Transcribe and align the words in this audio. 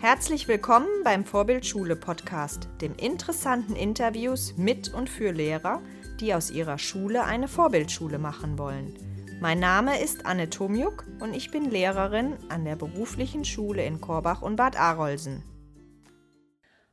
Herzlich 0.00 0.46
willkommen 0.46 0.86
beim 1.02 1.24
Vorbildschule 1.24 1.96
Podcast, 1.96 2.68
dem 2.80 2.94
interessanten 2.94 3.74
Interviews 3.74 4.56
mit 4.56 4.94
und 4.94 5.10
für 5.10 5.32
Lehrer, 5.32 5.82
die 6.20 6.34
aus 6.34 6.52
ihrer 6.52 6.78
Schule 6.78 7.24
eine 7.24 7.48
Vorbildschule 7.48 8.20
machen 8.20 8.58
wollen. 8.58 8.94
Mein 9.40 9.58
Name 9.58 10.00
ist 10.00 10.24
Anne 10.24 10.50
Tomjuk 10.50 11.04
und 11.18 11.34
ich 11.34 11.50
bin 11.50 11.68
Lehrerin 11.68 12.36
an 12.48 12.64
der 12.64 12.76
beruflichen 12.76 13.44
Schule 13.44 13.84
in 13.84 14.00
Korbach 14.00 14.40
und 14.40 14.54
Bad 14.54 14.78
Arolsen. 14.78 15.42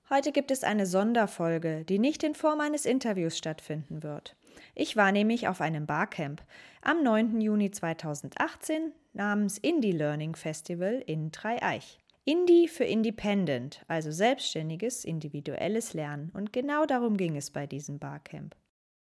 Heute 0.10 0.32
gibt 0.32 0.50
es 0.50 0.64
eine 0.64 0.88
Sonderfolge, 0.88 1.86
die 1.86 2.00
nicht 2.00 2.24
in 2.24 2.34
Form 2.34 2.60
eines 2.60 2.88
Interviews 2.88 3.38
stattfinden 3.38 4.02
wird. 4.02 4.36
Ich 4.74 4.98
war 4.98 5.12
nämlich 5.12 5.48
auf 5.48 5.62
einem 5.62 5.86
Barcamp 5.86 6.42
am 6.82 7.04
9. 7.04 7.40
Juni 7.40 7.70
2018 7.70 8.94
namens 9.14 9.60
Indie 9.60 9.92
Learning 9.92 10.36
Festival 10.36 11.04
in 11.06 11.32
Dreieich. 11.32 12.00
Indie 12.28 12.68
für 12.68 12.86
Independent, 12.86 13.86
also 13.88 14.12
selbstständiges, 14.12 15.06
individuelles 15.06 15.94
Lernen. 15.94 16.32
Und 16.34 16.52
genau 16.52 16.88
darum 16.88 17.18
ging 17.18 17.38
es 17.38 17.52
bei 17.52 17.68
diesem 17.68 18.00
Barcamp. 18.00 18.56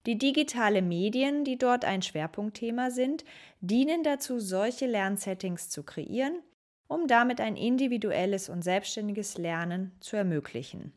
Die 0.04 0.18
digitale 0.18 0.82
Medien, 0.82 1.42
die 1.42 1.56
dort 1.56 1.86
ein 1.86 2.02
Schwerpunktthema 2.02 2.90
sind, 2.90 3.24
dienen 3.60 4.02
dazu, 4.02 4.38
solche 4.38 4.86
Lernsettings 4.86 5.70
zu 5.70 5.82
kreieren, 5.82 6.42
um 6.88 7.08
damit 7.08 7.40
ein 7.40 7.56
individuelles 7.56 8.50
und 8.50 8.62
selbstständiges 8.62 9.38
Lernen 9.38 9.96
zu 10.00 10.16
ermöglichen. 10.16 10.92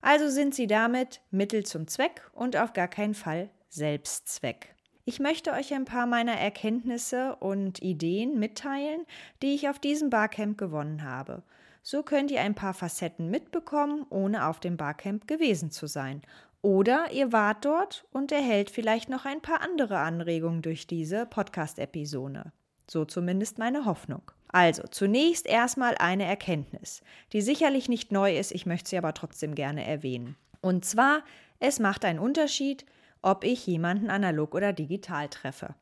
Also 0.00 0.28
sind 0.28 0.54
sie 0.54 0.68
damit 0.68 1.20
Mittel 1.32 1.66
zum 1.66 1.88
Zweck 1.88 2.30
und 2.32 2.56
auf 2.56 2.72
gar 2.72 2.88
keinen 2.88 3.14
Fall 3.14 3.50
Selbstzweck. 3.68 4.76
Ich 5.08 5.20
möchte 5.20 5.52
euch 5.52 5.72
ein 5.72 5.86
paar 5.86 6.04
meiner 6.04 6.34
Erkenntnisse 6.34 7.36
und 7.36 7.80
Ideen 7.80 8.38
mitteilen, 8.38 9.06
die 9.40 9.54
ich 9.54 9.70
auf 9.70 9.78
diesem 9.78 10.10
Barcamp 10.10 10.58
gewonnen 10.58 11.02
habe. 11.02 11.42
So 11.82 12.02
könnt 12.02 12.30
ihr 12.30 12.42
ein 12.42 12.54
paar 12.54 12.74
Facetten 12.74 13.30
mitbekommen, 13.30 14.04
ohne 14.10 14.46
auf 14.46 14.60
dem 14.60 14.76
Barcamp 14.76 15.26
gewesen 15.26 15.70
zu 15.70 15.86
sein. 15.86 16.20
Oder 16.60 17.10
ihr 17.10 17.32
wart 17.32 17.64
dort 17.64 18.04
und 18.12 18.32
erhält 18.32 18.68
vielleicht 18.68 19.08
noch 19.08 19.24
ein 19.24 19.40
paar 19.40 19.62
andere 19.62 19.96
Anregungen 19.96 20.60
durch 20.60 20.86
diese 20.86 21.24
Podcast-Episode. 21.24 22.52
So 22.86 23.06
zumindest 23.06 23.56
meine 23.56 23.86
Hoffnung. 23.86 24.30
Also, 24.48 24.82
zunächst 24.90 25.46
erstmal 25.46 25.94
eine 25.94 26.24
Erkenntnis, 26.24 27.00
die 27.32 27.40
sicherlich 27.40 27.88
nicht 27.88 28.12
neu 28.12 28.36
ist, 28.36 28.52
ich 28.52 28.66
möchte 28.66 28.90
sie 28.90 28.98
aber 28.98 29.14
trotzdem 29.14 29.54
gerne 29.54 29.86
erwähnen. 29.86 30.36
Und 30.60 30.84
zwar, 30.84 31.22
es 31.60 31.78
macht 31.78 32.04
einen 32.04 32.18
Unterschied, 32.18 32.84
ob 33.22 33.44
ich 33.44 33.66
jemanden 33.66 34.10
analog 34.10 34.54
oder 34.54 34.72
digital 34.72 35.28
treffe. 35.28 35.74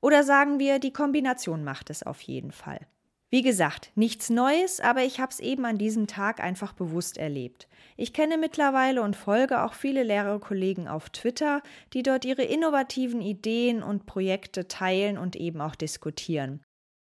Oder 0.00 0.22
sagen 0.22 0.58
wir, 0.58 0.78
die 0.78 0.92
Kombination 0.92 1.64
macht 1.64 1.90
es 1.90 2.02
auf 2.02 2.20
jeden 2.20 2.52
Fall. 2.52 2.86
Wie 3.30 3.42
gesagt, 3.42 3.90
nichts 3.96 4.30
Neues, 4.30 4.78
aber 4.78 5.02
ich 5.02 5.18
habe 5.18 5.32
es 5.32 5.40
eben 5.40 5.64
an 5.64 5.76
diesem 5.76 6.06
Tag 6.06 6.38
einfach 6.38 6.72
bewusst 6.72 7.18
erlebt. 7.18 7.66
Ich 7.96 8.12
kenne 8.12 8.38
mittlerweile 8.38 9.02
und 9.02 9.16
folge 9.16 9.62
auch 9.62 9.74
viele 9.74 10.04
Lehrerkollegen 10.04 10.86
auf 10.86 11.10
Twitter, 11.10 11.60
die 11.94 12.04
dort 12.04 12.24
ihre 12.24 12.44
innovativen 12.44 13.20
Ideen 13.20 13.82
und 13.82 14.06
Projekte 14.06 14.68
teilen 14.68 15.18
und 15.18 15.34
eben 15.34 15.60
auch 15.60 15.74
diskutieren. 15.74 16.62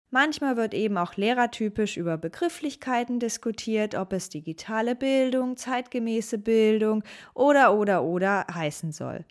Manchmal 0.10 0.58
wird 0.58 0.74
eben 0.74 0.98
auch 0.98 1.16
lehrertypisch 1.16 1.96
über 1.96 2.18
Begrifflichkeiten 2.18 3.20
diskutiert, 3.20 3.96
ob 3.96 4.12
es 4.12 4.28
digitale 4.28 4.96
Bildung, 4.96 5.56
zeitgemäße 5.56 6.38
Bildung 6.38 7.04
oder 7.36 7.74
oder 7.74 8.04
oder 8.04 8.46
heißen 8.54 8.92
soll. 8.92 9.26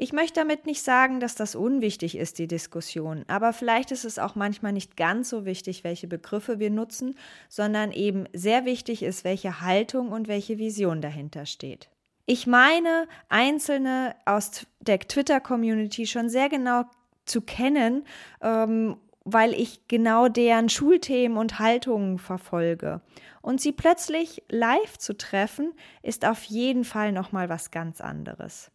Ich 0.00 0.12
möchte 0.12 0.38
damit 0.38 0.64
nicht 0.64 0.84
sagen, 0.84 1.18
dass 1.18 1.34
das 1.34 1.56
unwichtig 1.56 2.16
ist, 2.16 2.38
die 2.38 2.46
Diskussion, 2.46 3.24
aber 3.26 3.52
vielleicht 3.52 3.90
ist 3.90 4.04
es 4.04 4.20
auch 4.20 4.36
manchmal 4.36 4.72
nicht 4.72 4.96
ganz 4.96 5.28
so 5.28 5.44
wichtig, 5.44 5.82
welche 5.82 6.06
Begriffe 6.06 6.60
wir 6.60 6.70
nutzen, 6.70 7.16
sondern 7.48 7.90
eben 7.90 8.26
sehr 8.32 8.64
wichtig 8.64 9.02
ist, 9.02 9.24
welche 9.24 9.60
Haltung 9.60 10.12
und 10.12 10.28
welche 10.28 10.56
Vision 10.56 11.00
dahinter 11.00 11.46
steht. 11.46 11.88
Ich 12.26 12.46
meine, 12.46 13.08
Einzelne 13.28 14.14
aus 14.24 14.68
der 14.78 15.00
Twitter-Community 15.00 16.06
schon 16.06 16.28
sehr 16.28 16.48
genau 16.48 16.84
zu 17.24 17.40
kennen, 17.40 18.04
ähm, 18.40 18.98
weil 19.24 19.52
ich 19.52 19.88
genau 19.88 20.28
deren 20.28 20.68
Schulthemen 20.68 21.36
und 21.36 21.58
Haltungen 21.58 22.18
verfolge. 22.18 23.00
Und 23.42 23.60
sie 23.60 23.72
plötzlich 23.72 24.44
live 24.48 24.96
zu 24.96 25.16
treffen, 25.16 25.72
ist 26.04 26.24
auf 26.24 26.44
jeden 26.44 26.84
Fall 26.84 27.10
nochmal 27.10 27.48
was 27.48 27.72
ganz 27.72 28.00
anderes. 28.00 28.70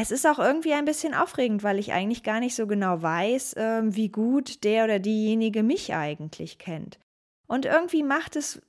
Es 0.00 0.12
ist 0.12 0.28
auch 0.28 0.38
irgendwie 0.38 0.74
ein 0.74 0.84
bisschen 0.84 1.12
aufregend, 1.12 1.64
weil 1.64 1.80
ich 1.80 1.92
eigentlich 1.92 2.22
gar 2.22 2.38
nicht 2.38 2.54
so 2.54 2.68
genau 2.68 3.02
weiß, 3.02 3.54
äh, 3.54 3.82
wie 3.84 4.08
gut 4.08 4.62
der 4.62 4.84
oder 4.84 5.00
diejenige 5.00 5.64
mich 5.64 5.92
eigentlich 5.92 6.58
kennt. 6.58 7.00
Und 7.48 7.64
irgendwie 7.64 8.04
macht 8.04 8.36
es 8.36 8.62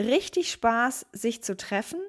richtig 0.00 0.50
Spaß, 0.50 1.06
sich 1.12 1.42
zu 1.42 1.54
treffen. 1.54 2.00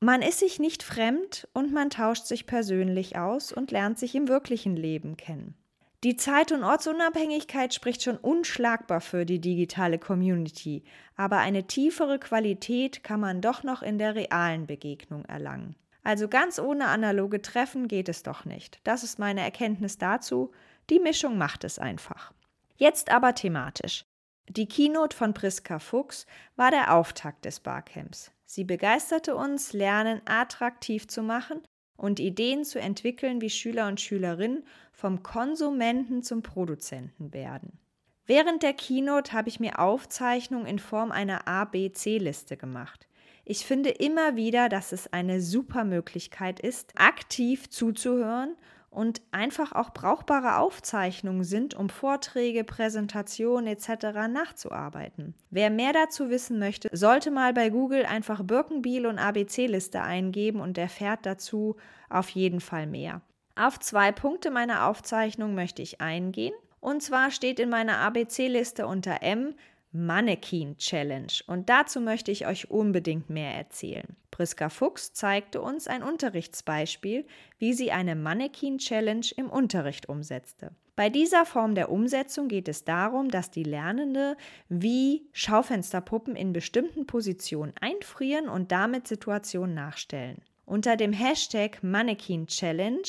Man 0.00 0.20
ist 0.20 0.40
sich 0.40 0.58
nicht 0.58 0.82
fremd 0.82 1.46
und 1.54 1.72
man 1.72 1.90
tauscht 1.90 2.26
sich 2.26 2.46
persönlich 2.46 3.16
aus 3.16 3.52
und 3.52 3.70
lernt 3.70 4.00
sich 4.00 4.16
im 4.16 4.26
wirklichen 4.26 4.74
Leben 4.74 5.16
kennen. 5.16 5.54
Die 6.02 6.16
Zeit- 6.16 6.50
und 6.50 6.64
Ortsunabhängigkeit 6.64 7.72
spricht 7.72 8.02
schon 8.02 8.16
unschlagbar 8.16 9.00
für 9.00 9.24
die 9.24 9.40
digitale 9.40 10.00
Community, 10.00 10.82
aber 11.14 11.38
eine 11.38 11.68
tiefere 11.68 12.18
Qualität 12.18 13.04
kann 13.04 13.20
man 13.20 13.40
doch 13.40 13.62
noch 13.62 13.82
in 13.82 13.98
der 13.98 14.16
realen 14.16 14.66
Begegnung 14.66 15.24
erlangen. 15.26 15.76
Also 16.04 16.28
ganz 16.28 16.58
ohne 16.58 16.86
analoge 16.86 17.42
Treffen 17.42 17.88
geht 17.88 18.08
es 18.08 18.22
doch 18.22 18.44
nicht. 18.44 18.78
Das 18.84 19.02
ist 19.02 19.18
meine 19.18 19.40
Erkenntnis 19.40 19.98
dazu. 19.98 20.52
Die 20.90 21.00
Mischung 21.00 21.38
macht 21.38 21.64
es 21.64 21.78
einfach. 21.78 22.32
Jetzt 22.76 23.10
aber 23.10 23.34
thematisch. 23.34 24.04
Die 24.48 24.68
Keynote 24.68 25.16
von 25.16 25.32
Priska 25.32 25.78
Fuchs 25.78 26.26
war 26.56 26.70
der 26.70 26.94
Auftakt 26.94 27.46
des 27.46 27.60
Barcamps. 27.60 28.30
Sie 28.44 28.64
begeisterte 28.64 29.34
uns, 29.34 29.72
Lernen 29.72 30.20
attraktiv 30.26 31.08
zu 31.08 31.22
machen 31.22 31.62
und 31.96 32.20
Ideen 32.20 32.64
zu 32.64 32.78
entwickeln, 32.78 33.40
wie 33.40 33.48
Schüler 33.48 33.88
und 33.88 34.00
Schülerinnen 34.00 34.66
vom 34.92 35.22
Konsumenten 35.22 36.22
zum 36.22 36.42
Produzenten 36.42 37.32
werden. 37.32 37.78
Während 38.26 38.62
der 38.62 38.74
Keynote 38.74 39.32
habe 39.32 39.48
ich 39.48 39.60
mir 39.60 39.78
Aufzeichnungen 39.78 40.66
in 40.66 40.78
Form 40.78 41.12
einer 41.12 41.48
A-B-C-Liste 41.48 42.56
gemacht. 42.56 43.06
Ich 43.44 43.66
finde 43.66 43.90
immer 43.90 44.36
wieder, 44.36 44.68
dass 44.68 44.92
es 44.92 45.12
eine 45.12 45.40
super 45.40 45.84
Möglichkeit 45.84 46.60
ist, 46.60 46.92
aktiv 46.96 47.68
zuzuhören 47.68 48.56
und 48.94 49.20
einfach 49.32 49.72
auch 49.72 49.90
brauchbare 49.90 50.58
Aufzeichnungen 50.58 51.44
sind, 51.44 51.74
um 51.74 51.88
Vorträge, 51.88 52.64
Präsentationen 52.64 53.66
etc. 53.66 53.88
nachzuarbeiten. 54.30 55.34
Wer 55.50 55.68
mehr 55.68 55.92
dazu 55.92 56.30
wissen 56.30 56.58
möchte, 56.58 56.88
sollte 56.92 57.30
mal 57.30 57.52
bei 57.52 57.70
Google 57.70 58.06
einfach 58.06 58.42
Birkenbiel 58.44 59.06
und 59.06 59.18
ABC-Liste 59.18 60.00
eingeben 60.00 60.60
und 60.60 60.78
erfährt 60.78 61.26
dazu 61.26 61.76
auf 62.08 62.30
jeden 62.30 62.60
Fall 62.60 62.86
mehr. 62.86 63.20
Auf 63.56 63.78
zwei 63.78 64.10
Punkte 64.10 64.50
meiner 64.50 64.86
Aufzeichnung 64.86 65.54
möchte 65.54 65.82
ich 65.82 66.00
eingehen. 66.00 66.54
Und 66.80 67.02
zwar 67.02 67.30
steht 67.30 67.60
in 67.60 67.70
meiner 67.70 67.98
ABC-Liste 67.98 68.86
unter 68.86 69.22
M 69.22 69.54
Mannequin 69.96 70.76
Challenge 70.76 71.32
und 71.46 71.70
dazu 71.70 72.00
möchte 72.00 72.32
ich 72.32 72.48
euch 72.48 72.68
unbedingt 72.68 73.30
mehr 73.30 73.54
erzählen. 73.54 74.16
Priska 74.32 74.68
Fuchs 74.68 75.12
zeigte 75.12 75.62
uns 75.62 75.86
ein 75.86 76.02
Unterrichtsbeispiel, 76.02 77.24
wie 77.58 77.72
sie 77.74 77.92
eine 77.92 78.16
Mannequin 78.16 78.78
Challenge 78.78 79.26
im 79.36 79.48
Unterricht 79.48 80.08
umsetzte. 80.08 80.72
Bei 80.96 81.10
dieser 81.10 81.46
Form 81.46 81.76
der 81.76 81.92
Umsetzung 81.92 82.48
geht 82.48 82.66
es 82.66 82.82
darum, 82.82 83.28
dass 83.28 83.52
die 83.52 83.62
Lernende 83.62 84.36
wie 84.68 85.28
Schaufensterpuppen 85.32 86.34
in 86.34 86.52
bestimmten 86.52 87.06
Positionen 87.06 87.72
einfrieren 87.80 88.48
und 88.48 88.72
damit 88.72 89.06
Situationen 89.06 89.76
nachstellen. 89.76 90.42
Unter 90.66 90.96
dem 90.96 91.12
Hashtag 91.12 91.84
Mannequin 91.84 92.48
Challenge 92.48 93.06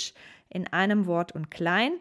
in 0.49 0.71
einem 0.71 1.07
Wort 1.07 1.31
und 1.31 1.49
klein 1.49 1.93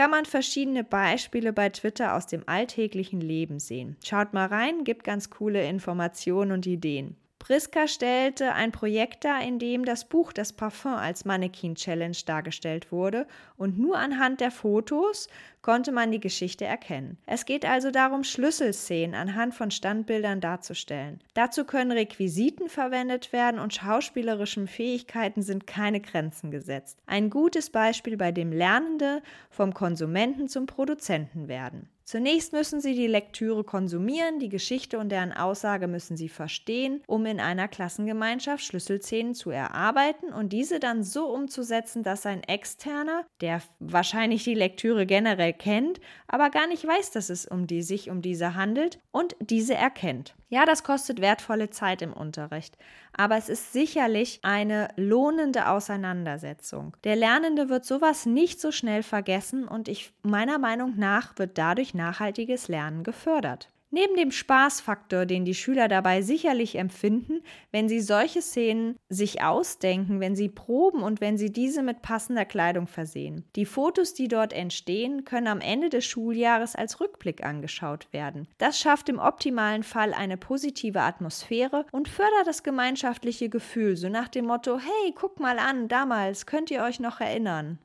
kann 0.00 0.12
man 0.12 0.24
verschiedene 0.24 0.82
Beispiele 0.82 1.52
bei 1.52 1.68
Twitter 1.68 2.14
aus 2.14 2.26
dem 2.26 2.42
alltäglichen 2.46 3.20
Leben 3.20 3.58
sehen. 3.58 3.98
Schaut 4.02 4.32
mal 4.32 4.46
rein, 4.46 4.82
gibt 4.82 5.04
ganz 5.04 5.28
coole 5.28 5.68
Informationen 5.68 6.52
und 6.52 6.66
Ideen. 6.66 7.16
Priska 7.38 7.86
stellte 7.86 8.54
ein 8.54 8.72
Projekt 8.72 9.26
dar, 9.26 9.42
in 9.42 9.58
dem 9.58 9.84
das 9.84 10.08
Buch 10.08 10.32
Das 10.32 10.54
Parfum 10.54 10.94
als 10.94 11.26
Mannequin 11.26 11.74
Challenge 11.74 12.16
dargestellt 12.24 12.90
wurde 12.92 13.26
und 13.58 13.78
nur 13.78 13.98
anhand 13.98 14.40
der 14.40 14.50
Fotos 14.50 15.28
konnte 15.62 15.92
man 15.92 16.10
die 16.10 16.20
Geschichte 16.20 16.64
erkennen. 16.64 17.18
Es 17.26 17.44
geht 17.44 17.64
also 17.64 17.90
darum, 17.90 18.24
Schlüsselszenen 18.24 19.14
anhand 19.14 19.54
von 19.54 19.70
Standbildern 19.70 20.40
darzustellen. 20.40 21.20
Dazu 21.34 21.64
können 21.64 21.92
Requisiten 21.92 22.68
verwendet 22.68 23.32
werden 23.32 23.60
und 23.60 23.74
schauspielerischen 23.74 24.66
Fähigkeiten 24.66 25.42
sind 25.42 25.66
keine 25.66 26.00
Grenzen 26.00 26.50
gesetzt. 26.50 26.98
Ein 27.06 27.30
gutes 27.30 27.70
Beispiel, 27.70 28.16
bei 28.16 28.32
dem 28.32 28.52
Lernende 28.52 29.22
vom 29.50 29.74
Konsumenten 29.74 30.48
zum 30.48 30.66
Produzenten 30.66 31.48
werden. 31.48 31.88
Zunächst 32.10 32.52
müssen 32.52 32.80
Sie 32.80 32.96
die 32.96 33.06
Lektüre 33.06 33.62
konsumieren, 33.62 34.40
die 34.40 34.48
Geschichte 34.48 34.98
und 34.98 35.10
deren 35.10 35.32
Aussage 35.32 35.86
müssen 35.86 36.16
Sie 36.16 36.28
verstehen, 36.28 37.04
um 37.06 37.24
in 37.24 37.38
einer 37.38 37.68
Klassengemeinschaft 37.68 38.64
Schlüsselszenen 38.64 39.36
zu 39.36 39.50
erarbeiten 39.50 40.32
und 40.32 40.52
diese 40.52 40.80
dann 40.80 41.04
so 41.04 41.32
umzusetzen, 41.32 42.02
dass 42.02 42.26
ein 42.26 42.42
Externer, 42.42 43.24
der 43.40 43.62
wahrscheinlich 43.78 44.42
die 44.42 44.56
Lektüre 44.56 45.06
generell 45.06 45.49
visuell 45.50 45.52
kennt, 45.52 46.00
aber 46.26 46.50
gar 46.50 46.66
nicht 46.66 46.86
weiß, 46.86 47.10
dass 47.10 47.30
es 47.30 47.46
um 47.46 47.66
die 47.66 47.82
sich 47.82 48.10
um 48.10 48.22
diese 48.22 48.54
handelt 48.54 48.98
und 49.12 49.36
diese 49.40 49.74
erkennt. 49.74 50.34
Ja, 50.48 50.64
das 50.64 50.82
kostet 50.82 51.20
wertvolle 51.20 51.70
Zeit 51.70 52.02
im 52.02 52.12
Unterricht, 52.12 52.76
aber 53.12 53.36
es 53.36 53.48
ist 53.48 53.72
sicherlich 53.72 54.40
eine 54.42 54.88
lohnende 54.96 55.68
Auseinandersetzung. 55.68 56.96
Der 57.04 57.16
Lernende 57.16 57.68
wird 57.68 57.84
sowas 57.84 58.26
nicht 58.26 58.60
so 58.60 58.72
schnell 58.72 59.02
vergessen 59.02 59.68
und 59.68 59.88
ich 59.88 60.12
meiner 60.22 60.58
Meinung 60.58 60.94
nach 60.96 61.38
wird 61.38 61.56
dadurch 61.56 61.94
nachhaltiges 61.94 62.68
Lernen 62.68 63.04
gefördert. 63.04 63.68
Neben 63.92 64.14
dem 64.14 64.30
Spaßfaktor, 64.30 65.26
den 65.26 65.44
die 65.44 65.54
Schüler 65.54 65.88
dabei 65.88 66.22
sicherlich 66.22 66.78
empfinden, 66.78 67.42
wenn 67.72 67.88
sie 67.88 68.00
solche 68.00 68.40
Szenen 68.40 68.96
sich 69.08 69.42
ausdenken, 69.42 70.20
wenn 70.20 70.36
sie 70.36 70.48
proben 70.48 71.02
und 71.02 71.20
wenn 71.20 71.36
sie 71.36 71.52
diese 71.52 71.82
mit 71.82 72.00
passender 72.00 72.44
Kleidung 72.44 72.86
versehen. 72.86 73.44
Die 73.56 73.66
Fotos, 73.66 74.14
die 74.14 74.28
dort 74.28 74.52
entstehen, 74.52 75.24
können 75.24 75.48
am 75.48 75.60
Ende 75.60 75.88
des 75.88 76.04
Schuljahres 76.04 76.76
als 76.76 77.00
Rückblick 77.00 77.44
angeschaut 77.44 78.06
werden. 78.12 78.46
Das 78.58 78.78
schafft 78.78 79.08
im 79.08 79.18
optimalen 79.18 79.82
Fall 79.82 80.14
eine 80.14 80.36
positive 80.36 81.00
Atmosphäre 81.00 81.84
und 81.90 82.08
fördert 82.08 82.46
das 82.46 82.62
gemeinschaftliche 82.62 83.48
Gefühl, 83.48 83.96
so 83.96 84.08
nach 84.08 84.28
dem 84.28 84.46
Motto, 84.46 84.78
hey, 84.78 85.12
guck 85.16 85.40
mal 85.40 85.58
an, 85.58 85.88
damals, 85.88 86.46
könnt 86.46 86.70
ihr 86.70 86.84
euch 86.84 87.00
noch 87.00 87.20
erinnern? 87.20 87.80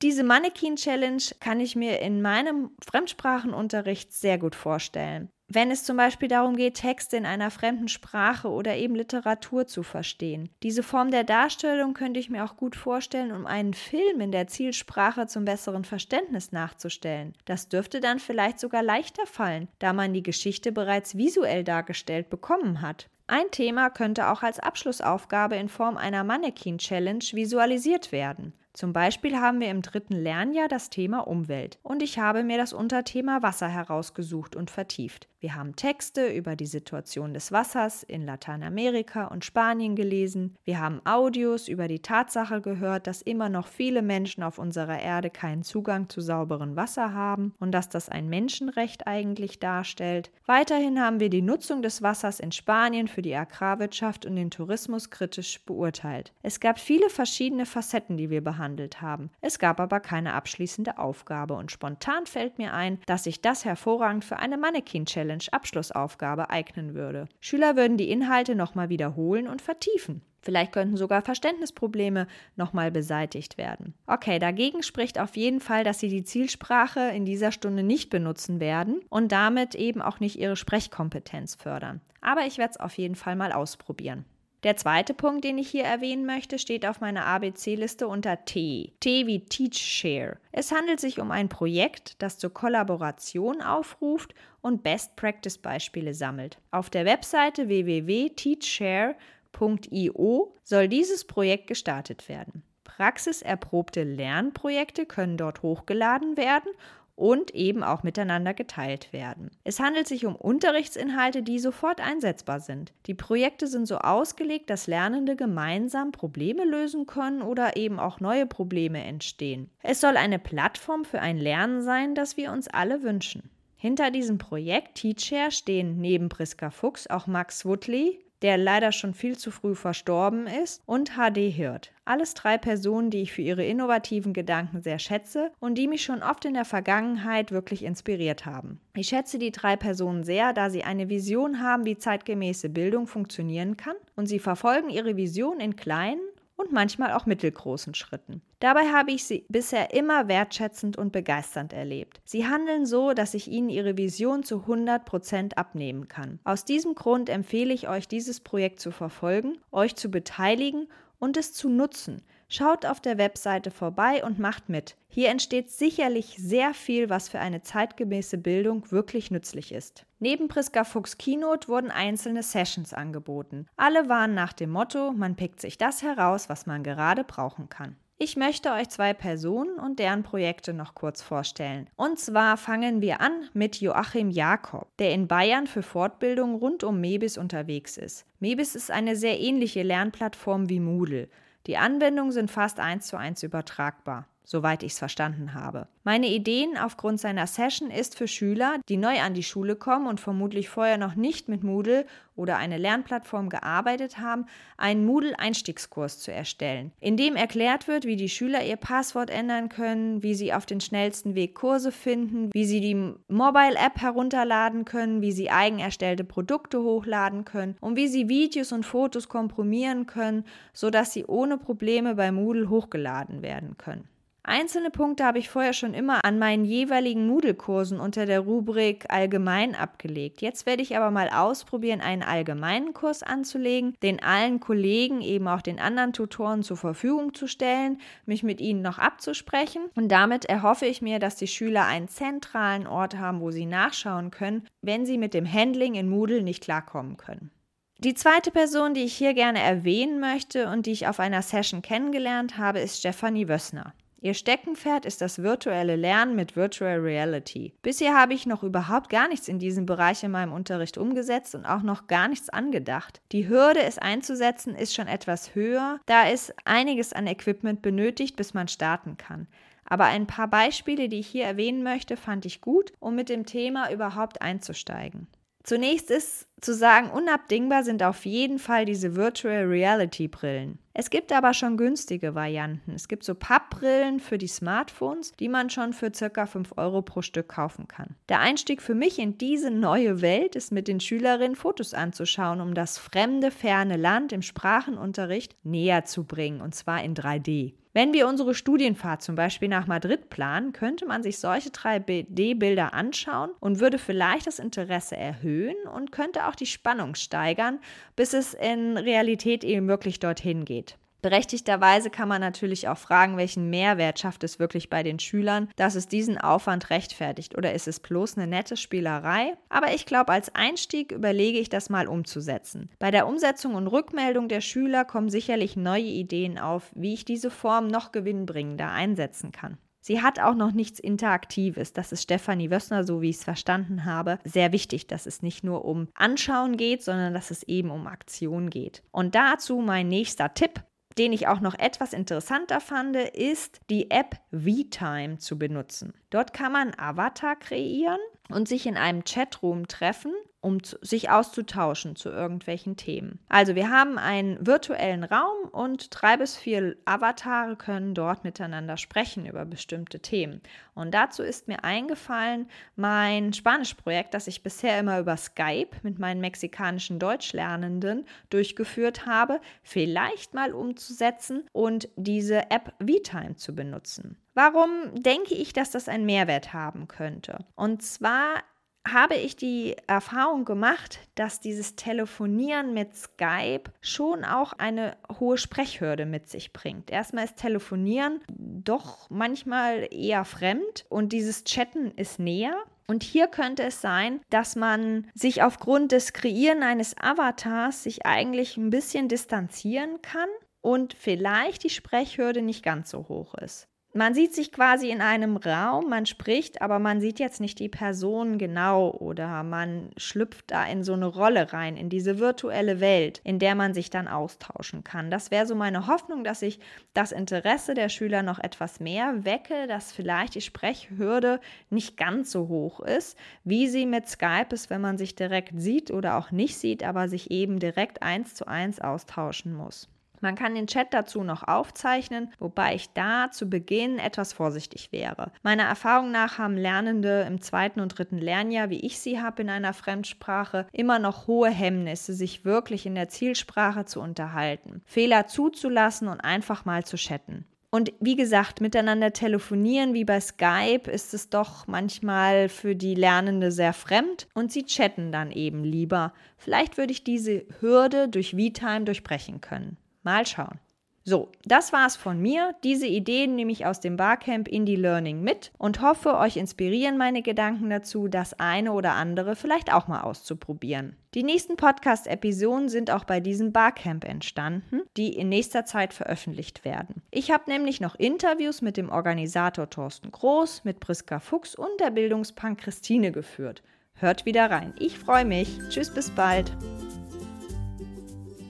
Diese 0.00 0.24
Mannequin 0.24 0.76
Challenge 0.76 1.22
kann 1.40 1.60
ich 1.60 1.76
mir 1.76 2.00
in 2.00 2.22
meinem 2.22 2.70
Fremdsprachenunterricht 2.90 4.14
sehr 4.14 4.38
gut 4.38 4.54
vorstellen 4.54 5.28
wenn 5.52 5.72
es 5.72 5.82
zum 5.82 5.96
Beispiel 5.96 6.28
darum 6.28 6.56
geht, 6.56 6.74
Texte 6.74 7.16
in 7.16 7.26
einer 7.26 7.50
fremden 7.50 7.88
Sprache 7.88 8.48
oder 8.48 8.76
eben 8.76 8.94
Literatur 8.94 9.66
zu 9.66 9.82
verstehen. 9.82 10.48
Diese 10.62 10.84
Form 10.84 11.10
der 11.10 11.24
Darstellung 11.24 11.92
könnte 11.92 12.20
ich 12.20 12.30
mir 12.30 12.44
auch 12.44 12.56
gut 12.56 12.76
vorstellen, 12.76 13.32
um 13.32 13.46
einen 13.46 13.74
Film 13.74 14.20
in 14.20 14.30
der 14.30 14.46
Zielsprache 14.46 15.26
zum 15.26 15.44
besseren 15.44 15.84
Verständnis 15.84 16.52
nachzustellen. 16.52 17.34
Das 17.46 17.68
dürfte 17.68 18.00
dann 18.00 18.20
vielleicht 18.20 18.60
sogar 18.60 18.84
leichter 18.84 19.26
fallen, 19.26 19.66
da 19.80 19.92
man 19.92 20.12
die 20.12 20.22
Geschichte 20.22 20.70
bereits 20.70 21.16
visuell 21.16 21.64
dargestellt 21.64 22.30
bekommen 22.30 22.80
hat. 22.80 23.08
Ein 23.26 23.50
Thema 23.50 23.90
könnte 23.90 24.28
auch 24.28 24.42
als 24.42 24.60
Abschlussaufgabe 24.60 25.56
in 25.56 25.68
Form 25.68 25.96
einer 25.96 26.22
Mannequin-Challenge 26.22 27.24
visualisiert 27.32 28.12
werden. 28.12 28.52
Zum 28.72 28.92
Beispiel 28.92 29.36
haben 29.36 29.60
wir 29.60 29.68
im 29.68 29.82
dritten 29.82 30.14
Lernjahr 30.14 30.68
das 30.68 30.90
Thema 30.90 31.26
Umwelt 31.26 31.78
und 31.82 32.02
ich 32.02 32.18
habe 32.18 32.44
mir 32.44 32.56
das 32.56 32.72
Unterthema 32.72 33.42
Wasser 33.42 33.68
herausgesucht 33.68 34.54
und 34.54 34.70
vertieft. 34.70 35.28
Wir 35.40 35.54
haben 35.54 35.74
Texte 35.74 36.26
über 36.28 36.54
die 36.54 36.66
Situation 36.66 37.32
des 37.32 37.50
Wassers 37.50 38.02
in 38.02 38.26
Lateinamerika 38.26 39.24
und 39.24 39.42
Spanien 39.42 39.96
gelesen. 39.96 40.54
Wir 40.64 40.80
haben 40.80 41.00
Audios 41.06 41.66
über 41.66 41.88
die 41.88 42.02
Tatsache 42.02 42.60
gehört, 42.60 43.06
dass 43.06 43.22
immer 43.22 43.48
noch 43.48 43.66
viele 43.66 44.02
Menschen 44.02 44.42
auf 44.42 44.58
unserer 44.58 45.00
Erde 45.00 45.30
keinen 45.30 45.62
Zugang 45.62 46.10
zu 46.10 46.20
sauberem 46.20 46.76
Wasser 46.76 47.14
haben 47.14 47.54
und 47.58 47.72
dass 47.72 47.88
das 47.88 48.10
ein 48.10 48.28
Menschenrecht 48.28 49.06
eigentlich 49.06 49.58
darstellt. 49.60 50.30
Weiterhin 50.44 51.00
haben 51.00 51.20
wir 51.20 51.30
die 51.30 51.40
Nutzung 51.40 51.80
des 51.80 52.02
Wassers 52.02 52.38
in 52.38 52.52
Spanien 52.52 53.08
für 53.08 53.22
die 53.22 53.34
Agrarwirtschaft 53.34 54.26
und 54.26 54.36
den 54.36 54.50
Tourismus 54.50 55.08
kritisch 55.08 55.64
beurteilt. 55.64 56.34
Es 56.42 56.60
gab 56.60 56.78
viele 56.78 57.08
verschiedene 57.08 57.64
Facetten, 57.64 58.18
die 58.18 58.28
wir 58.28 58.44
behandelt 58.60 59.00
haben. 59.00 59.30
Es 59.40 59.58
gab 59.58 59.80
aber 59.80 60.00
keine 60.00 60.34
abschließende 60.34 60.98
Aufgabe 60.98 61.54
und 61.54 61.72
spontan 61.72 62.26
fällt 62.26 62.58
mir 62.58 62.74
ein, 62.74 62.98
dass 63.06 63.24
sich 63.24 63.40
das 63.40 63.64
hervorragend 63.64 64.24
für 64.24 64.38
eine 64.38 64.58
Mannequin-Challenge 64.58 65.20
Challenge 65.20 65.44
Abschlussaufgabe 65.52 66.50
eignen 66.50 66.94
würde. 66.94 67.26
Schüler 67.40 67.76
würden 67.76 67.96
die 67.96 68.10
Inhalte 68.10 68.54
nochmal 68.54 68.90
wiederholen 68.90 69.48
und 69.48 69.62
vertiefen. 69.62 70.22
Vielleicht 70.42 70.72
könnten 70.72 70.96
sogar 70.96 71.22
Verständnisprobleme 71.22 72.26
nochmal 72.56 72.90
beseitigt 72.90 73.58
werden. 73.58 73.94
Okay, 74.06 74.38
dagegen 74.38 74.82
spricht 74.82 75.18
auf 75.18 75.36
jeden 75.36 75.60
Fall, 75.60 75.84
dass 75.84 75.98
Sie 75.98 76.08
die 76.08 76.24
Zielsprache 76.24 77.10
in 77.10 77.26
dieser 77.26 77.52
Stunde 77.52 77.82
nicht 77.82 78.08
benutzen 78.08 78.58
werden 78.60 79.00
und 79.10 79.32
damit 79.32 79.74
eben 79.74 80.00
auch 80.00 80.20
nicht 80.20 80.38
Ihre 80.38 80.56
Sprechkompetenz 80.56 81.56
fördern. 81.56 82.00
Aber 82.22 82.46
ich 82.46 82.56
werde 82.58 82.72
es 82.72 82.80
auf 82.80 82.96
jeden 82.96 83.16
Fall 83.16 83.36
mal 83.36 83.52
ausprobieren. 83.52 84.24
Der 84.62 84.76
zweite 84.76 85.14
Punkt, 85.14 85.44
den 85.44 85.56
ich 85.56 85.70
hier 85.70 85.84
erwähnen 85.84 86.26
möchte, 86.26 86.58
steht 86.58 86.84
auf 86.84 87.00
meiner 87.00 87.24
ABC-Liste 87.24 88.06
unter 88.06 88.44
T. 88.44 88.92
T 89.00 89.26
wie 89.26 89.46
Teach 89.46 89.78
Share. 89.78 90.36
Es 90.52 90.70
handelt 90.70 91.00
sich 91.00 91.18
um 91.18 91.30
ein 91.30 91.48
Projekt, 91.48 92.22
das 92.22 92.36
zur 92.36 92.52
Kollaboration 92.52 93.62
aufruft 93.62 94.34
und 94.60 94.82
Best 94.82 95.16
Practice 95.16 95.56
Beispiele 95.56 96.12
sammelt. 96.12 96.58
Auf 96.72 96.90
der 96.90 97.06
Webseite 97.06 97.68
www.teachshare.io 97.68 100.54
soll 100.62 100.88
dieses 100.88 101.24
Projekt 101.24 101.66
gestartet 101.66 102.28
werden. 102.28 102.62
Praxiserprobte 102.84 104.02
Lernprojekte 104.02 105.06
können 105.06 105.38
dort 105.38 105.62
hochgeladen 105.62 106.36
werden 106.36 106.70
und 107.20 107.54
eben 107.54 107.84
auch 107.84 108.02
miteinander 108.02 108.54
geteilt 108.54 109.12
werden. 109.12 109.50
Es 109.62 109.78
handelt 109.78 110.08
sich 110.08 110.24
um 110.24 110.34
Unterrichtsinhalte, 110.34 111.42
die 111.42 111.58
sofort 111.58 112.00
einsetzbar 112.00 112.60
sind. 112.60 112.94
Die 113.06 113.14
Projekte 113.14 113.66
sind 113.66 113.86
so 113.86 113.98
ausgelegt, 113.98 114.70
dass 114.70 114.86
Lernende 114.86 115.36
gemeinsam 115.36 116.12
Probleme 116.12 116.64
lösen 116.64 117.06
können 117.06 117.42
oder 117.42 117.76
eben 117.76 118.00
auch 118.00 118.20
neue 118.20 118.46
Probleme 118.46 119.04
entstehen. 119.04 119.68
Es 119.82 120.00
soll 120.00 120.16
eine 120.16 120.38
Plattform 120.38 121.04
für 121.04 121.20
ein 121.20 121.36
Lernen 121.36 121.82
sein, 121.82 122.14
das 122.14 122.38
wir 122.38 122.52
uns 122.52 122.68
alle 122.68 123.02
wünschen. 123.02 123.50
Hinter 123.76 124.10
diesem 124.10 124.38
Projekt 124.38 124.94
Teacher 124.94 125.50
stehen 125.50 126.00
neben 126.00 126.30
Priska 126.30 126.70
Fuchs 126.70 127.06
auch 127.06 127.26
Max 127.26 127.66
Woodley, 127.66 128.20
der 128.42 128.56
leider 128.58 128.92
schon 128.92 129.14
viel 129.14 129.36
zu 129.36 129.50
früh 129.50 129.74
verstorben 129.74 130.46
ist, 130.46 130.82
und 130.86 131.12
HD 131.16 131.50
Hirt. 131.50 131.92
Alles 132.04 132.34
drei 132.34 132.58
Personen, 132.58 133.10
die 133.10 133.22
ich 133.22 133.32
für 133.32 133.42
ihre 133.42 133.64
innovativen 133.64 134.32
Gedanken 134.32 134.82
sehr 134.82 134.98
schätze 134.98 135.52
und 135.60 135.76
die 135.76 135.86
mich 135.86 136.02
schon 136.02 136.22
oft 136.22 136.44
in 136.44 136.54
der 136.54 136.64
Vergangenheit 136.64 137.52
wirklich 137.52 137.84
inspiriert 137.84 138.46
haben. 138.46 138.80
Ich 138.94 139.08
schätze 139.08 139.38
die 139.38 139.52
drei 139.52 139.76
Personen 139.76 140.24
sehr, 140.24 140.52
da 140.52 140.70
sie 140.70 140.82
eine 140.82 141.08
Vision 141.08 141.62
haben, 141.62 141.84
wie 141.84 141.96
zeitgemäße 141.96 142.68
Bildung 142.68 143.06
funktionieren 143.06 143.76
kann 143.76 143.96
und 144.16 144.26
sie 144.26 144.38
verfolgen 144.38 144.90
ihre 144.90 145.16
Vision 145.16 145.60
in 145.60 145.76
kleinen, 145.76 146.20
und 146.60 146.72
manchmal 146.72 147.12
auch 147.12 147.26
mittelgroßen 147.26 147.94
Schritten. 147.94 148.42
Dabei 148.60 148.92
habe 148.92 149.12
ich 149.12 149.24
sie 149.24 149.46
bisher 149.48 149.94
immer 149.94 150.28
wertschätzend 150.28 150.98
und 150.98 151.12
begeisternd 151.12 151.72
erlebt. 151.72 152.20
Sie 152.24 152.46
handeln 152.46 152.84
so, 152.84 153.14
dass 153.14 153.34
ich 153.34 153.48
ihnen 153.48 153.70
ihre 153.70 153.96
Vision 153.96 154.42
zu 154.42 154.60
100 154.60 155.04
Prozent 155.04 155.56
abnehmen 155.56 156.08
kann. 156.08 156.38
Aus 156.44 156.64
diesem 156.64 156.94
Grund 156.94 157.30
empfehle 157.30 157.72
ich 157.72 157.88
euch, 157.88 158.06
dieses 158.06 158.40
Projekt 158.40 158.80
zu 158.80 158.90
verfolgen, 158.90 159.58
euch 159.72 159.96
zu 159.96 160.10
beteiligen 160.10 160.88
und 161.18 161.36
es 161.36 161.52
zu 161.54 161.68
nutzen. 161.68 162.22
Schaut 162.52 162.84
auf 162.84 162.98
der 163.00 163.16
Webseite 163.16 163.70
vorbei 163.70 164.24
und 164.24 164.40
macht 164.40 164.68
mit. 164.68 164.96
Hier 165.08 165.28
entsteht 165.28 165.70
sicherlich 165.70 166.34
sehr 166.36 166.74
viel, 166.74 167.08
was 167.08 167.28
für 167.28 167.38
eine 167.38 167.62
zeitgemäße 167.62 168.38
Bildung 168.38 168.90
wirklich 168.90 169.30
nützlich 169.30 169.70
ist. 169.70 170.04
Neben 170.18 170.48
Priska 170.48 170.82
Fuchs 170.82 171.16
Keynote 171.16 171.68
wurden 171.68 171.92
einzelne 171.92 172.42
Sessions 172.42 172.92
angeboten. 172.92 173.68
Alle 173.76 174.08
waren 174.08 174.34
nach 174.34 174.52
dem 174.52 174.70
Motto, 174.70 175.12
man 175.12 175.36
pickt 175.36 175.60
sich 175.60 175.78
das 175.78 176.02
heraus, 176.02 176.48
was 176.48 176.66
man 176.66 176.82
gerade 176.82 177.22
brauchen 177.22 177.68
kann. 177.68 177.94
Ich 178.18 178.36
möchte 178.36 178.72
euch 178.72 178.88
zwei 178.88 179.14
Personen 179.14 179.78
und 179.78 180.00
deren 180.00 180.24
Projekte 180.24 180.74
noch 180.74 180.96
kurz 180.96 181.22
vorstellen. 181.22 181.88
Und 181.94 182.18
zwar 182.18 182.56
fangen 182.56 183.00
wir 183.00 183.20
an 183.20 183.48
mit 183.54 183.80
Joachim 183.80 184.28
Jakob, 184.28 184.88
der 184.98 185.14
in 185.14 185.28
Bayern 185.28 185.68
für 185.68 185.82
Fortbildung 185.82 186.56
rund 186.56 186.82
um 186.82 187.00
Mebis 187.00 187.38
unterwegs 187.38 187.96
ist. 187.96 188.26
Mebis 188.40 188.74
ist 188.74 188.90
eine 188.90 189.14
sehr 189.14 189.38
ähnliche 189.38 189.84
Lernplattform 189.84 190.68
wie 190.68 190.80
Moodle. 190.80 191.28
Die 191.66 191.76
Anwendungen 191.76 192.32
sind 192.32 192.50
fast 192.50 192.80
eins 192.80 193.06
zu 193.06 193.16
eins 193.16 193.42
übertragbar 193.42 194.26
soweit 194.50 194.82
ich 194.82 194.92
es 194.92 194.98
verstanden 194.98 195.54
habe. 195.54 195.86
Meine 196.02 196.26
Ideen 196.26 196.76
aufgrund 196.76 197.20
seiner 197.20 197.46
Session 197.46 197.88
ist 197.88 198.18
für 198.18 198.26
Schüler, 198.26 198.80
die 198.88 198.96
neu 198.96 199.20
an 199.20 199.32
die 199.32 199.44
Schule 199.44 199.76
kommen 199.76 200.08
und 200.08 200.18
vermutlich 200.18 200.68
vorher 200.68 200.98
noch 200.98 201.14
nicht 201.14 201.48
mit 201.48 201.62
Moodle 201.62 202.04
oder 202.34 202.56
eine 202.56 202.76
Lernplattform 202.76 203.48
gearbeitet 203.48 204.18
haben, 204.18 204.46
einen 204.76 205.04
Moodle-Einstiegskurs 205.04 206.18
zu 206.18 206.32
erstellen, 206.32 206.90
in 206.98 207.16
dem 207.16 207.36
erklärt 207.36 207.86
wird, 207.86 208.06
wie 208.06 208.16
die 208.16 208.28
Schüler 208.28 208.64
ihr 208.64 208.74
Passwort 208.74 209.30
ändern 209.30 209.68
können, 209.68 210.24
wie 210.24 210.34
sie 210.34 210.52
auf 210.52 210.66
den 210.66 210.80
schnellsten 210.80 211.36
Weg 211.36 211.54
Kurse 211.54 211.92
finden, 211.92 212.50
wie 212.52 212.64
sie 212.64 212.80
die 212.80 212.96
Mobile-App 213.28 214.00
herunterladen 214.00 214.84
können, 214.84 215.22
wie 215.22 215.32
sie 215.32 215.50
eigen 215.50 215.78
erstellte 215.78 216.24
Produkte 216.24 216.82
hochladen 216.82 217.44
können 217.44 217.76
und 217.80 217.94
wie 217.94 218.08
sie 218.08 218.28
Videos 218.28 218.72
und 218.72 218.84
Fotos 218.84 219.28
komprimieren 219.28 220.06
können, 220.06 220.44
sodass 220.72 221.12
sie 221.12 221.24
ohne 221.26 221.56
Probleme 221.56 222.16
bei 222.16 222.32
Moodle 222.32 222.68
hochgeladen 222.68 223.42
werden 223.42 223.78
können. 223.78 224.08
Einzelne 224.50 224.90
Punkte 224.90 225.24
habe 225.24 225.38
ich 225.38 225.48
vorher 225.48 225.72
schon 225.72 225.94
immer 225.94 226.24
an 226.24 226.40
meinen 226.40 226.64
jeweiligen 226.64 227.24
Moodle-Kursen 227.28 228.00
unter 228.00 228.26
der 228.26 228.40
Rubrik 228.40 229.04
Allgemein 229.08 229.76
abgelegt. 229.76 230.42
Jetzt 230.42 230.66
werde 230.66 230.82
ich 230.82 230.96
aber 230.96 231.12
mal 231.12 231.28
ausprobieren, 231.28 232.00
einen 232.00 232.24
allgemeinen 232.24 232.92
Kurs 232.92 233.22
anzulegen, 233.22 233.94
den 234.02 234.20
allen 234.20 234.58
Kollegen, 234.58 235.20
eben 235.20 235.46
auch 235.46 235.62
den 235.62 235.78
anderen 235.78 236.12
Tutoren 236.12 236.64
zur 236.64 236.76
Verfügung 236.76 237.32
zu 237.32 237.46
stellen, 237.46 238.00
mich 238.26 238.42
mit 238.42 238.60
ihnen 238.60 238.82
noch 238.82 238.98
abzusprechen. 238.98 239.82
Und 239.94 240.08
damit 240.08 240.46
erhoffe 240.46 240.86
ich 240.86 241.00
mir, 241.00 241.20
dass 241.20 241.36
die 241.36 241.46
Schüler 241.46 241.86
einen 241.86 242.08
zentralen 242.08 242.88
Ort 242.88 243.16
haben, 243.16 243.40
wo 243.40 243.52
sie 243.52 243.66
nachschauen 243.66 244.32
können, 244.32 244.66
wenn 244.82 245.06
sie 245.06 245.16
mit 245.16 245.32
dem 245.32 245.46
Handling 245.50 245.94
in 245.94 246.08
Moodle 246.08 246.42
nicht 246.42 246.64
klarkommen 246.64 247.16
können. 247.16 247.52
Die 247.98 248.14
zweite 248.14 248.50
Person, 248.50 248.94
die 248.94 249.04
ich 249.04 249.14
hier 249.14 249.32
gerne 249.32 249.60
erwähnen 249.60 250.18
möchte 250.18 250.66
und 250.70 250.86
die 250.86 250.92
ich 250.92 251.06
auf 251.06 251.20
einer 251.20 251.42
Session 251.42 251.82
kennengelernt 251.82 252.58
habe, 252.58 252.80
ist 252.80 252.98
Stefanie 252.98 253.46
Wössner. 253.46 253.92
Ihr 254.22 254.34
Steckenpferd 254.34 255.06
ist 255.06 255.22
das 255.22 255.42
virtuelle 255.42 255.96
Lernen 255.96 256.36
mit 256.36 256.54
Virtual 256.54 256.98
Reality. 256.98 257.72
Bisher 257.80 258.14
habe 258.14 258.34
ich 258.34 258.44
noch 258.44 258.62
überhaupt 258.62 259.08
gar 259.08 259.28
nichts 259.28 259.48
in 259.48 259.58
diesem 259.58 259.86
Bereich 259.86 260.22
in 260.22 260.30
meinem 260.30 260.52
Unterricht 260.52 260.98
umgesetzt 260.98 261.54
und 261.54 261.64
auch 261.64 261.80
noch 261.80 262.06
gar 262.06 262.28
nichts 262.28 262.50
angedacht. 262.50 263.22
Die 263.32 263.48
Hürde, 263.48 263.82
es 263.82 263.96
einzusetzen, 263.96 264.74
ist 264.74 264.94
schon 264.94 265.06
etwas 265.06 265.54
höher, 265.54 266.00
da 266.04 266.28
es 266.28 266.52
einiges 266.66 267.14
an 267.14 267.26
Equipment 267.26 267.80
benötigt, 267.80 268.36
bis 268.36 268.52
man 268.52 268.68
starten 268.68 269.16
kann. 269.16 269.46
Aber 269.86 270.04
ein 270.04 270.26
paar 270.26 270.48
Beispiele, 270.48 271.08
die 271.08 271.20
ich 271.20 271.26
hier 271.26 271.46
erwähnen 271.46 271.82
möchte, 271.82 272.18
fand 272.18 272.44
ich 272.44 272.60
gut, 272.60 272.92
um 273.00 273.14
mit 273.14 273.30
dem 273.30 273.46
Thema 273.46 273.90
überhaupt 273.90 274.42
einzusteigen. 274.42 275.28
Zunächst 275.62 276.10
ist 276.10 276.48
zu 276.60 276.74
sagen, 276.74 277.10
unabdingbar 277.10 277.84
sind 277.84 278.02
auf 278.02 278.24
jeden 278.24 278.58
Fall 278.58 278.84
diese 278.84 279.14
Virtual 279.14 279.64
Reality 279.64 280.28
Brillen. 280.28 280.78
Es 280.92 281.10
gibt 281.10 281.32
aber 281.32 281.54
schon 281.54 281.76
günstige 281.76 282.34
Varianten. 282.34 282.92
Es 282.92 283.08
gibt 283.08 283.24
so 283.24 283.34
Pappbrillen 283.34 284.20
für 284.20 284.38
die 284.38 284.48
Smartphones, 284.48 285.32
die 285.32 285.48
man 285.48 285.70
schon 285.70 285.92
für 285.92 286.12
circa 286.14 286.46
5 286.46 286.72
Euro 286.76 287.02
pro 287.02 287.22
Stück 287.22 287.48
kaufen 287.48 287.88
kann. 287.88 288.16
Der 288.28 288.40
Einstieg 288.40 288.82
für 288.82 288.94
mich 288.94 289.18
in 289.18 289.38
diese 289.38 289.70
neue 289.70 290.20
Welt 290.20 290.56
ist 290.56 290.72
mit 290.72 290.88
den 290.88 291.00
Schülerinnen 291.00 291.56
Fotos 291.56 291.94
anzuschauen, 291.94 292.60
um 292.60 292.74
das 292.74 292.98
fremde, 292.98 293.50
ferne 293.50 293.96
Land 293.96 294.32
im 294.32 294.42
Sprachenunterricht 294.42 295.56
näher 295.62 296.04
zu 296.04 296.24
bringen, 296.24 296.60
und 296.60 296.74
zwar 296.74 297.02
in 297.02 297.14
3D. 297.14 297.74
Wenn 297.92 298.14
wir 298.14 298.28
unsere 298.28 298.54
Studienfahrt 298.54 299.20
zum 299.20 299.34
Beispiel 299.34 299.66
nach 299.66 299.88
Madrid 299.88 300.30
planen, 300.30 300.72
könnte 300.72 301.06
man 301.06 301.24
sich 301.24 301.40
solche 301.40 301.70
3D-Bilder 301.70 302.94
anschauen 302.94 303.50
und 303.58 303.80
würde 303.80 303.98
vielleicht 303.98 304.46
das 304.46 304.60
Interesse 304.60 305.16
erhöhen 305.16 305.74
und 305.92 306.12
könnte 306.12 306.46
auch 306.46 306.54
die 306.54 306.66
Spannung 306.66 307.16
steigern, 307.16 307.80
bis 308.14 308.32
es 308.32 308.54
in 308.54 308.96
Realität 308.96 309.64
eben 309.64 309.88
wirklich 309.88 310.20
dorthin 310.20 310.64
geht. 310.64 310.99
Berechtigterweise 311.22 312.10
kann 312.10 312.28
man 312.28 312.40
natürlich 312.40 312.88
auch 312.88 312.98
fragen, 312.98 313.36
welchen 313.36 313.70
Mehrwert 313.70 314.18
schafft 314.18 314.44
es 314.44 314.58
wirklich 314.58 314.88
bei 314.88 315.02
den 315.02 315.18
Schülern, 315.18 315.68
dass 315.76 315.94
es 315.94 316.08
diesen 316.08 316.38
Aufwand 316.38 316.90
rechtfertigt 316.90 317.56
oder 317.56 317.74
ist 317.74 317.88
es 317.88 318.00
bloß 318.00 318.38
eine 318.38 318.46
nette 318.46 318.76
Spielerei? 318.76 319.54
Aber 319.68 319.94
ich 319.94 320.06
glaube, 320.06 320.32
als 320.32 320.54
Einstieg 320.54 321.12
überlege 321.12 321.58
ich 321.58 321.68
das 321.68 321.90
mal 321.90 322.08
umzusetzen. 322.08 322.90
Bei 322.98 323.10
der 323.10 323.26
Umsetzung 323.26 323.74
und 323.74 323.86
Rückmeldung 323.86 324.48
der 324.48 324.60
Schüler 324.60 325.04
kommen 325.04 325.28
sicherlich 325.28 325.76
neue 325.76 326.02
Ideen 326.02 326.58
auf, 326.58 326.90
wie 326.94 327.14
ich 327.14 327.24
diese 327.24 327.50
Form 327.50 327.86
noch 327.86 328.12
gewinnbringender 328.12 328.90
einsetzen 328.90 329.52
kann. 329.52 329.78
Sie 330.02 330.22
hat 330.22 330.40
auch 330.40 330.54
noch 330.54 330.72
nichts 330.72 330.98
Interaktives. 330.98 331.92
Das 331.92 332.10
ist 332.10 332.22
Stefanie 332.22 332.70
Wössner, 332.70 333.04
so 333.04 333.20
wie 333.20 333.28
ich 333.28 333.36
es 333.36 333.44
verstanden 333.44 334.06
habe, 334.06 334.38
sehr 334.44 334.72
wichtig, 334.72 335.06
dass 335.06 335.26
es 335.26 335.42
nicht 335.42 335.62
nur 335.62 335.84
um 335.84 336.08
Anschauen 336.14 336.78
geht, 336.78 337.02
sondern 337.02 337.34
dass 337.34 337.50
es 337.50 337.62
eben 337.64 337.90
um 337.90 338.06
Aktion 338.06 338.70
geht. 338.70 339.02
Und 339.12 339.34
dazu 339.34 339.78
mein 339.80 340.08
nächster 340.08 340.54
Tipp 340.54 340.82
den 341.20 341.34
ich 341.34 341.48
auch 341.48 341.60
noch 341.60 341.78
etwas 341.78 342.14
interessanter 342.14 342.80
fand, 342.80 343.14
ist 343.14 343.82
die 343.90 344.10
App 344.10 344.40
VTime 344.52 345.36
zu 345.36 345.58
benutzen. 345.58 346.14
Dort 346.30 346.54
kann 346.54 346.72
man 346.72 346.98
Avatar 346.98 347.56
kreieren 347.56 348.18
und 348.48 348.66
sich 348.66 348.86
in 348.86 348.96
einem 348.96 349.24
Chatroom 349.24 349.86
treffen 349.86 350.32
um 350.60 350.78
sich 351.00 351.30
auszutauschen 351.30 352.16
zu 352.16 352.28
irgendwelchen 352.28 352.96
Themen. 352.96 353.38
Also 353.48 353.74
wir 353.74 353.90
haben 353.90 354.18
einen 354.18 354.64
virtuellen 354.66 355.24
Raum 355.24 355.68
und 355.72 356.08
drei 356.10 356.36
bis 356.36 356.56
vier 356.56 356.96
Avatare 357.04 357.76
können 357.76 358.14
dort 358.14 358.44
miteinander 358.44 358.96
sprechen 358.96 359.46
über 359.46 359.64
bestimmte 359.64 360.20
Themen. 360.20 360.60
Und 360.94 361.12
dazu 361.14 361.42
ist 361.42 361.68
mir 361.68 361.82
eingefallen, 361.84 362.68
mein 362.96 363.52
Spanischprojekt, 363.52 364.34
das 364.34 364.46
ich 364.46 364.62
bisher 364.62 364.98
immer 364.98 365.18
über 365.18 365.36
Skype 365.36 365.90
mit 366.02 366.18
meinen 366.18 366.40
mexikanischen 366.40 367.18
Deutschlernenden 367.18 368.26
durchgeführt 368.50 369.24
habe, 369.24 369.60
vielleicht 369.82 370.52
mal 370.52 370.74
umzusetzen 370.74 371.66
und 371.72 372.08
diese 372.16 372.70
App 372.70 372.92
VTime 373.00 373.56
zu 373.56 373.74
benutzen. 373.74 374.36
Warum 374.54 374.90
denke 375.14 375.54
ich, 375.54 375.72
dass 375.72 375.90
das 375.90 376.08
einen 376.08 376.26
Mehrwert 376.26 376.72
haben 376.74 377.08
könnte? 377.08 377.64
Und 377.76 378.02
zwar 378.02 378.62
habe 379.08 379.34
ich 379.34 379.56
die 379.56 379.96
Erfahrung 380.06 380.64
gemacht, 380.64 381.20
dass 381.34 381.60
dieses 381.60 381.96
Telefonieren 381.96 382.92
mit 382.92 383.14
Skype 383.16 383.84
schon 384.00 384.44
auch 384.44 384.72
eine 384.74 385.16
hohe 385.38 385.56
Sprechhürde 385.56 386.26
mit 386.26 386.48
sich 386.48 386.72
bringt. 386.72 387.10
Erstmal 387.10 387.44
ist 387.44 387.56
Telefonieren 387.56 388.40
doch 388.48 389.28
manchmal 389.30 390.08
eher 390.10 390.44
fremd 390.44 391.06
und 391.08 391.32
dieses 391.32 391.64
Chatten 391.64 392.10
ist 392.12 392.38
näher. 392.38 392.76
Und 393.06 393.24
hier 393.24 393.48
könnte 393.48 393.82
es 393.82 394.00
sein, 394.00 394.40
dass 394.50 394.76
man 394.76 395.26
sich 395.34 395.64
aufgrund 395.64 396.12
des 396.12 396.32
Kreieren 396.32 396.84
eines 396.84 397.16
Avatars 397.18 398.04
sich 398.04 398.24
eigentlich 398.24 398.76
ein 398.76 398.90
bisschen 398.90 399.26
distanzieren 399.26 400.22
kann 400.22 400.48
und 400.80 401.14
vielleicht 401.14 401.82
die 401.82 401.90
Sprechhürde 401.90 402.62
nicht 402.62 402.84
ganz 402.84 403.10
so 403.10 403.26
hoch 403.28 403.54
ist. 403.54 403.89
Man 404.12 404.34
sieht 404.34 404.56
sich 404.56 404.72
quasi 404.72 405.08
in 405.08 405.20
einem 405.20 405.56
Raum, 405.56 406.08
man 406.10 406.26
spricht, 406.26 406.82
aber 406.82 406.98
man 406.98 407.20
sieht 407.20 407.38
jetzt 407.38 407.60
nicht 407.60 407.78
die 407.78 407.88
Person 407.88 408.58
genau 408.58 409.08
oder 409.12 409.62
man 409.62 410.10
schlüpft 410.16 410.72
da 410.72 410.84
in 410.84 411.04
so 411.04 411.12
eine 411.12 411.26
Rolle 411.26 411.72
rein, 411.72 411.96
in 411.96 412.08
diese 412.08 412.40
virtuelle 412.40 412.98
Welt, 412.98 413.40
in 413.44 413.60
der 413.60 413.76
man 413.76 413.94
sich 413.94 414.10
dann 414.10 414.26
austauschen 414.26 415.04
kann. 415.04 415.30
Das 415.30 415.52
wäre 415.52 415.64
so 415.64 415.76
meine 415.76 416.08
Hoffnung, 416.08 416.42
dass 416.42 416.60
ich 416.62 416.80
das 417.14 417.30
Interesse 417.30 417.94
der 417.94 418.08
Schüler 418.08 418.42
noch 418.42 418.58
etwas 418.58 418.98
mehr 418.98 419.44
wecke, 419.44 419.86
dass 419.86 420.10
vielleicht 420.10 420.56
die 420.56 420.60
Sprechhürde 420.60 421.60
nicht 421.88 422.16
ganz 422.16 422.50
so 422.50 422.66
hoch 422.66 422.98
ist, 422.98 423.38
wie 423.62 423.86
sie 423.86 424.06
mit 424.06 424.28
Skype 424.28 424.74
ist, 424.74 424.90
wenn 424.90 425.00
man 425.00 425.18
sich 425.18 425.36
direkt 425.36 425.80
sieht 425.80 426.10
oder 426.10 426.36
auch 426.36 426.50
nicht 426.50 426.76
sieht, 426.76 427.04
aber 427.04 427.28
sich 427.28 427.52
eben 427.52 427.78
direkt 427.78 428.24
eins 428.24 428.56
zu 428.56 428.66
eins 428.66 429.00
austauschen 429.00 429.72
muss. 429.72 430.08
Man 430.40 430.54
kann 430.54 430.74
den 430.74 430.86
Chat 430.86 431.12
dazu 431.12 431.42
noch 431.42 431.66
aufzeichnen, 431.66 432.52
wobei 432.58 432.94
ich 432.94 433.12
da 433.12 433.50
zu 433.50 433.68
Beginn 433.68 434.18
etwas 434.18 434.52
vorsichtig 434.52 435.12
wäre. 435.12 435.52
Meiner 435.62 435.84
Erfahrung 435.84 436.30
nach 436.30 436.58
haben 436.58 436.76
Lernende 436.76 437.42
im 437.42 437.60
zweiten 437.60 438.00
und 438.00 438.16
dritten 438.16 438.38
Lernjahr, 438.38 438.90
wie 438.90 439.00
ich 439.00 439.18
sie 439.18 439.40
habe 439.40 439.62
in 439.62 439.70
einer 439.70 439.92
Fremdsprache, 439.92 440.86
immer 440.92 441.18
noch 441.18 441.46
hohe 441.46 441.70
Hemmnisse, 441.70 442.32
sich 442.32 442.64
wirklich 442.64 443.06
in 443.06 443.14
der 443.14 443.28
Zielsprache 443.28 444.04
zu 444.04 444.20
unterhalten, 444.20 445.02
Fehler 445.04 445.46
zuzulassen 445.46 446.28
und 446.28 446.40
einfach 446.40 446.84
mal 446.84 447.04
zu 447.04 447.16
chatten. 447.16 447.66
Und 447.92 448.12
wie 448.20 448.36
gesagt, 448.36 448.80
miteinander 448.80 449.32
telefonieren 449.32 450.14
wie 450.14 450.24
bei 450.24 450.40
Skype 450.40 451.10
ist 451.10 451.34
es 451.34 451.50
doch 451.50 451.88
manchmal 451.88 452.68
für 452.68 452.94
die 452.94 453.16
Lernende 453.16 453.72
sehr 453.72 453.92
fremd 453.92 454.46
und 454.54 454.70
sie 454.70 454.84
chatten 454.84 455.32
dann 455.32 455.50
eben 455.50 455.82
lieber. 455.82 456.32
Vielleicht 456.56 456.98
würde 456.98 457.12
ich 457.12 457.24
diese 457.24 457.64
Hürde 457.80 458.28
durch 458.28 458.50
VTime 458.50 459.02
durchbrechen 459.04 459.60
können. 459.60 459.96
Mal 460.22 460.46
schauen. 460.46 460.78
So, 461.22 461.50
das 461.64 461.92
war's 461.92 462.16
von 462.16 462.40
mir. 462.40 462.74
Diese 462.82 463.06
Ideen 463.06 463.54
nehme 463.54 463.72
ich 463.72 463.84
aus 463.84 464.00
dem 464.00 464.16
Barcamp 464.16 464.66
Indie 464.68 464.96
Learning 464.96 465.42
mit 465.42 465.70
und 465.76 466.00
hoffe, 466.00 466.38
euch 466.38 466.56
inspirieren 466.56 467.18
meine 467.18 467.42
Gedanken 467.42 467.90
dazu, 467.90 468.26
das 468.26 468.58
eine 468.58 468.92
oder 468.92 469.12
andere 469.12 469.54
vielleicht 469.54 469.92
auch 469.92 470.08
mal 470.08 470.22
auszuprobieren. 470.22 471.16
Die 471.34 471.42
nächsten 471.42 471.76
Podcast-Episoden 471.76 472.88
sind 472.88 473.10
auch 473.10 473.24
bei 473.24 473.38
diesem 473.38 473.70
Barcamp 473.70 474.24
entstanden, 474.24 475.02
die 475.16 475.34
in 475.36 475.50
nächster 475.50 475.84
Zeit 475.84 476.14
veröffentlicht 476.14 476.86
werden. 476.86 477.22
Ich 477.30 477.50
habe 477.50 477.70
nämlich 477.70 478.00
noch 478.00 478.14
Interviews 478.14 478.80
mit 478.80 478.96
dem 478.96 479.10
Organisator 479.10 479.90
Thorsten 479.90 480.32
Groß, 480.32 480.84
mit 480.84 481.00
Priska 481.00 481.38
Fuchs 481.38 481.74
und 481.74 482.00
der 482.00 482.10
Bildungspunk 482.10 482.78
Christine 482.78 483.30
geführt. 483.30 483.82
Hört 484.14 484.46
wieder 484.46 484.70
rein. 484.70 484.94
Ich 484.98 485.18
freue 485.18 485.44
mich. 485.44 485.78
Tschüss, 485.90 486.10
bis 486.10 486.30
bald. 486.30 486.72